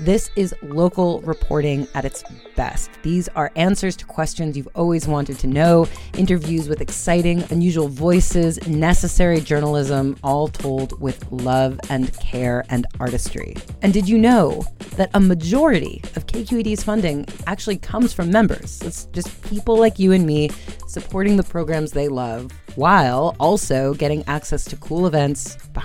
[0.00, 2.22] this is local reporting at its
[2.56, 2.90] best.
[3.02, 8.64] These are answers to questions you've always wanted to know, interviews with exciting, unusual voices,
[8.68, 13.56] necessary journalism, all told with love and care and artistry.
[13.82, 14.64] And did you know
[14.96, 18.80] that a majority of KQED's funding actually comes from members?
[18.82, 20.50] It's just people like you and me
[20.86, 25.56] supporting the programs they love while also getting access to cool events,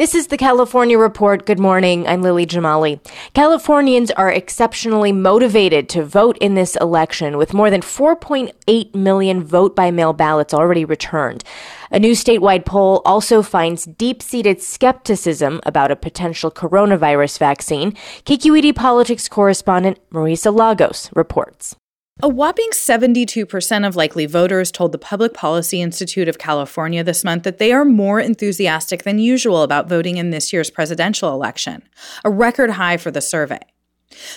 [0.00, 1.44] This is the California Report.
[1.44, 2.08] Good morning.
[2.08, 3.06] I'm Lily Jamali.
[3.34, 9.76] Californians are exceptionally motivated to vote in this election, with more than 4.8 million vote
[9.76, 11.44] by mail ballots already returned.
[11.90, 17.92] A new statewide poll also finds deep seated skepticism about a potential coronavirus vaccine.
[18.24, 21.76] KQED politics correspondent Marisa Lagos reports.
[22.22, 27.44] A whopping 72% of likely voters told the Public Policy Institute of California this month
[27.44, 31.82] that they are more enthusiastic than usual about voting in this year's presidential election,
[32.22, 33.60] a record high for the survey.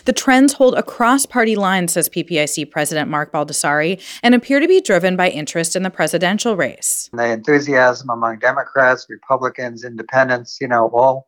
[0.06, 4.80] The trends hold across party lines, says PPIC President Mark Baldassare, and appear to be
[4.80, 7.10] driven by interest in the presidential race.
[7.12, 11.28] The enthusiasm among Democrats, Republicans, independents, you know, all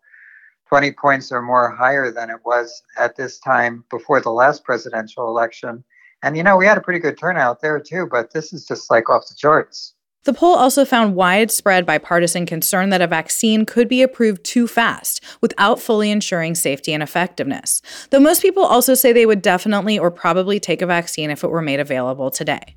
[0.70, 5.28] 20 points or more higher than it was at this time before the last presidential
[5.28, 5.84] election.
[6.26, 8.90] And you know, we had a pretty good turnout there too, but this is just
[8.90, 9.94] like off the charts.
[10.24, 15.24] The poll also found widespread bipartisan concern that a vaccine could be approved too fast
[15.40, 17.80] without fully ensuring safety and effectiveness.
[18.10, 21.52] Though most people also say they would definitely or probably take a vaccine if it
[21.52, 22.76] were made available today.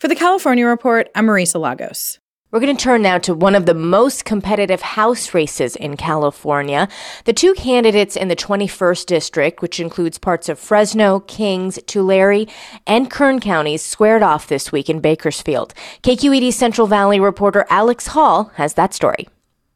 [0.00, 2.18] For the California Report, I'm Marisa Lagos.
[2.50, 6.88] We're going to turn now to one of the most competitive House races in California.
[7.26, 12.46] The two candidates in the 21st District, which includes parts of Fresno, Kings, Tulare,
[12.86, 15.74] and Kern counties, squared off this week in Bakersfield.
[16.02, 19.28] KQED Central Valley reporter Alex Hall has that story.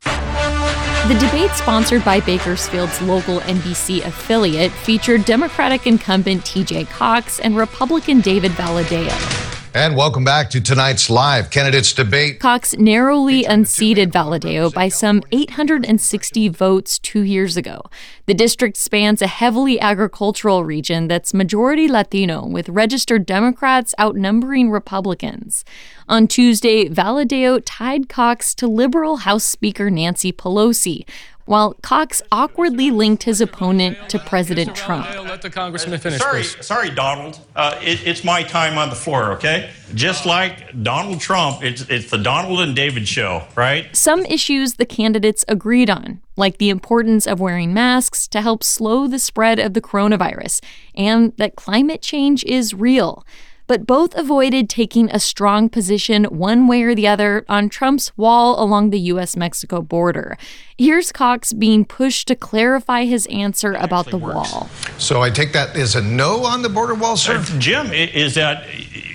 [0.05, 8.23] The debate sponsored by Bakersfield's local NBC affiliate featured Democratic incumbent TJ Cox and Republican
[8.23, 9.52] David Valadao.
[9.75, 12.41] And welcome back to tonight's live candidates debate.
[12.41, 17.81] Cox narrowly unseated Valadao by some 860 votes two years ago.
[18.27, 25.65] The district spans a heavily agricultural region that's majority Latino, with registered Democrats outnumbering Republicans.
[26.07, 31.09] On Tuesday, Valadao tied Cox to liberal House Speaker Nancy Pelosi,
[31.45, 35.07] while Cox awkwardly linked his opponent to President Trump.
[35.07, 36.21] Let the congressman finish.
[36.21, 36.67] Sorry, please.
[36.67, 37.41] sorry, Donald.
[37.57, 39.71] Uh, it, it's my time on the floor, okay?
[39.95, 43.95] Just like Donald Trump, it's it's the Donald and David show, right?
[43.95, 49.07] Some issues the candidates agreed on, like the importance of wearing masks to help slow
[49.07, 50.63] the spread of the coronavirus,
[50.95, 53.25] and that climate change is real
[53.67, 58.63] but both avoided taking a strong position one way or the other on Trump's wall
[58.63, 60.37] along the US Mexico border.
[60.79, 64.53] Here's Cox being pushed to clarify his answer about the works.
[64.53, 64.69] wall.
[64.99, 67.37] So I take that as a no on the border wall, sir?
[67.39, 68.67] Uh, Jim, is that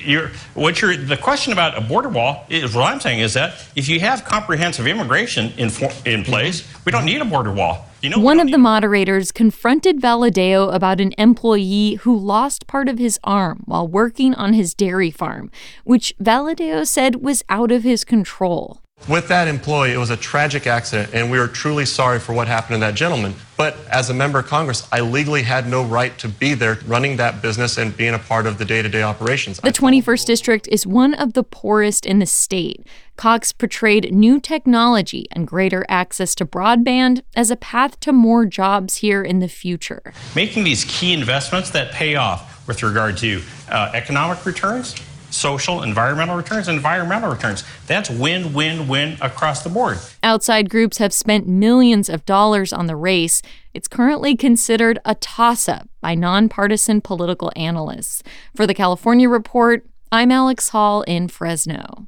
[0.07, 3.55] you're what you're the question about a border wall is what I'm saying is that
[3.75, 7.85] if you have comprehensive immigration in for, in place, we don't need a border wall.
[8.01, 12.99] You know, One of the moderators confronted Valadao about an employee who lost part of
[12.99, 15.49] his arm while working on his dairy farm,
[15.83, 18.81] which Valadao said was out of his control.
[19.07, 22.49] With that employee, it was a tragic accident, and we are truly sorry for what
[22.49, 23.35] happened to that gentleman.
[23.55, 27.15] But as a member of Congress, I legally had no right to be there running
[27.15, 29.61] that business and being a part of the day to day operations.
[29.61, 32.85] The 21st District is one of the poorest in the state.
[33.15, 38.97] Cox portrayed new technology and greater access to broadband as a path to more jobs
[38.97, 40.11] here in the future.
[40.35, 44.95] making these key investments that pay off with regard to uh, economic returns,
[45.37, 47.63] social, environmental returns, environmental returns.
[47.85, 49.99] That's win, win, win across the board.
[50.23, 53.41] Outside groups have spent millions of dollars on the race.
[53.73, 58.23] It's currently considered a toss up by nonpartisan political analysts.
[58.55, 62.07] For the California Report, I'm Alex Hall in Fresno.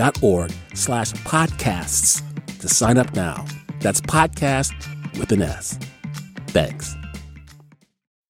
[0.00, 2.22] donate.kqed.org slash podcasts
[2.60, 3.44] to sign up now.
[3.80, 4.72] That's podcast
[5.18, 5.78] with an S.
[6.48, 6.96] Thanks.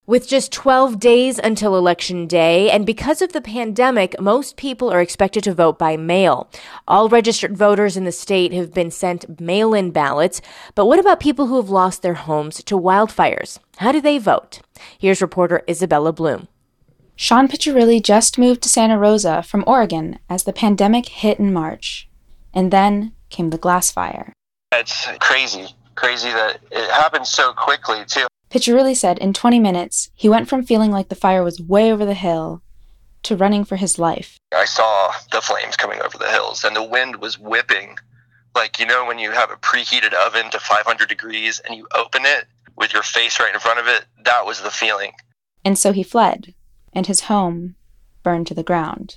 [0.07, 5.01] With just 12 days until Election Day, and because of the pandemic, most people are
[5.01, 6.51] expected to vote by mail.
[6.89, 10.41] All registered voters in the state have been sent mail in ballots.
[10.75, 13.61] But what about people who have lost their homes to wildfires?
[13.77, 14.61] How do they vote?
[14.99, 16.49] Here's reporter Isabella Bloom.
[17.23, 22.09] Sean Piccirilli just moved to Santa Rosa from Oregon as the pandemic hit in March.
[22.55, 24.33] And then came the glass fire.
[24.73, 25.69] It's crazy.
[25.97, 28.27] Crazy that it happened so quickly, too.
[28.49, 32.07] Piccirilli said in 20 minutes, he went from feeling like the fire was way over
[32.07, 32.63] the hill
[33.25, 34.39] to running for his life.
[34.57, 37.99] I saw the flames coming over the hills, and the wind was whipping.
[38.55, 42.23] Like, you know, when you have a preheated oven to 500 degrees and you open
[42.25, 42.47] it
[42.79, 45.13] with your face right in front of it, that was the feeling.
[45.67, 46.55] And so he fled,
[46.93, 47.77] and his home
[48.23, 49.17] burned to the ground.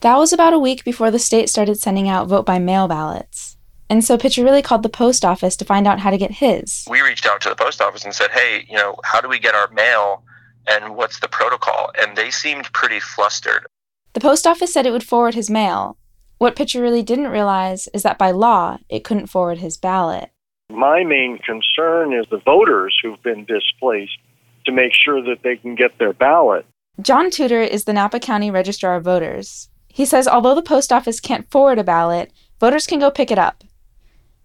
[0.00, 3.56] That was about a week before the state started sending out vote by mail ballots.
[3.88, 6.86] And so Piccirilli called the post office to find out how to get his.
[6.88, 9.38] We reached out to the post office and said, hey, you know, how do we
[9.38, 10.24] get our mail
[10.66, 11.90] and what's the protocol?
[12.00, 13.66] And they seemed pretty flustered.
[14.14, 15.98] The post office said it would forward his mail.
[16.38, 20.30] What Piccirilli didn't realize is that by law, it couldn't forward his ballot.
[20.70, 24.18] My main concern is the voters who've been displaced
[24.64, 26.66] to make sure that they can get their ballot.
[27.00, 29.70] John Tuteur is the Napa County Registrar of Voters.
[29.88, 32.30] He says although the post office can't forward a ballot,
[32.60, 33.64] voters can go pick it up.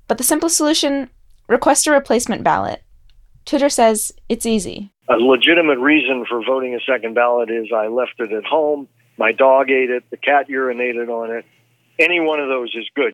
[0.07, 1.09] But the simple solution
[1.49, 2.83] request a replacement ballot.
[3.43, 4.91] Tudor says it's easy.
[5.09, 9.33] A legitimate reason for voting a second ballot is I left it at home, my
[9.33, 11.45] dog ate it, the cat urinated on it.
[11.99, 13.11] Any one of those is good.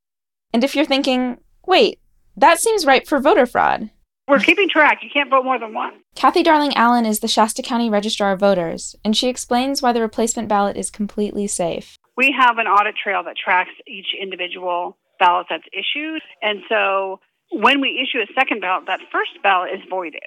[0.54, 2.00] And if you're thinking, wait,
[2.38, 3.90] that seems right for voter fraud.
[4.28, 5.00] We're keeping track.
[5.04, 5.94] You can't vote more than one.
[6.16, 10.02] Cathy Darling Allen is the Shasta County Registrar of Voters, and she explains why the
[10.02, 11.98] replacement ballot is completely safe.
[12.16, 16.22] We have an audit trail that tracks each individual ballot that's issued.
[16.42, 17.20] And so
[17.52, 20.22] when we issue a second ballot, that first ballot is voided.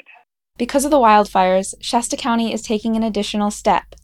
[0.59, 3.95] Because of the wildfires, Shasta County is taking an additional step.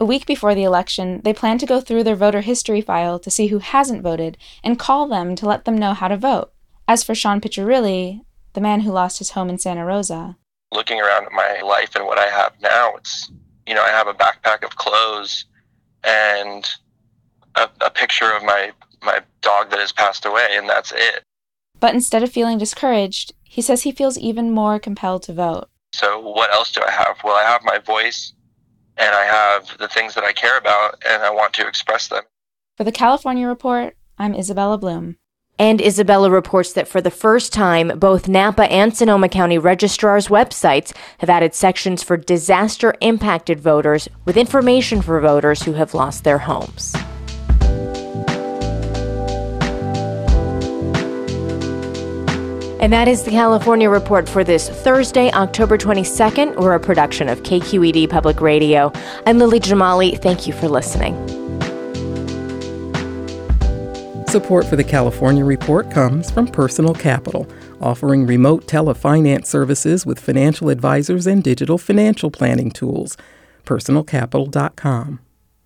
[0.00, 3.30] A week before the election, they plan to go through their voter history file to
[3.30, 6.52] see who hasn't voted and call them to let them know how to vote.
[6.88, 8.20] As for Sean Piccirilli,
[8.52, 10.36] the man who lost his home in Santa Rosa,
[10.72, 13.30] looking around at my life and what I have now, it's,
[13.66, 15.44] you know, I have a backpack of clothes
[16.04, 16.68] and
[17.54, 21.22] a, a picture of my, my dog that has passed away, and that's it.
[21.78, 25.68] But instead of feeling discouraged, he says he feels even more compelled to vote.
[25.92, 27.18] So, what else do I have?
[27.22, 28.32] Well, I have my voice
[28.96, 32.22] and I have the things that I care about, and I want to express them.
[32.76, 35.16] For the California Report, I'm Isabella Bloom.
[35.62, 40.92] And Isabella reports that for the first time, both Napa and Sonoma County registrars' websites
[41.18, 46.38] have added sections for disaster impacted voters with information for voters who have lost their
[46.38, 46.96] homes.
[52.80, 56.56] And that is the California Report for this Thursday, October 22nd.
[56.56, 58.90] We're a production of KQED Public Radio.
[59.26, 60.20] I'm Lily Jamali.
[60.20, 61.14] Thank you for listening.
[64.32, 67.46] Support for the California Report comes from Personal Capital,
[67.82, 73.18] offering remote telefinance services with financial advisors and digital financial planning tools.
[73.66, 75.20] PersonalCapital.com.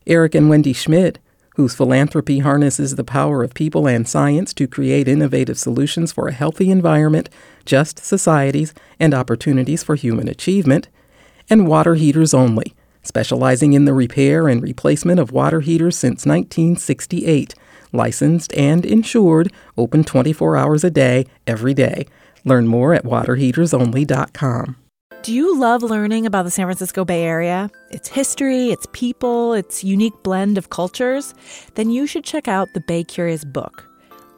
[0.09, 1.21] Eric and Wendy Schmidt
[1.55, 6.33] whose philanthropy harnesses the power of people and science to create innovative solutions for a
[6.33, 7.31] healthy environment,
[7.65, 10.89] just societies, and opportunities for human achievement,
[11.49, 17.55] and Water Heaters Only, specializing in the repair and replacement of water heaters since 1968.
[17.93, 22.07] Licensed and insured, open 24 hours a day, every day.
[22.45, 24.77] Learn more at waterheatersonly.com.
[25.23, 27.69] Do you love learning about the San Francisco Bay Area?
[27.91, 31.35] Its history, its people, its unique blend of cultures?
[31.75, 33.89] Then you should check out the Bay Curious book.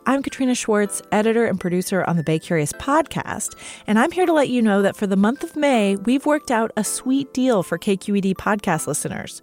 [0.06, 3.54] I'm Katrina Schwartz, editor and producer on the Bay Curious podcast,
[3.86, 6.50] and I'm here to let you know that for the month of May, we've worked
[6.50, 9.42] out a sweet deal for KQED podcast listeners.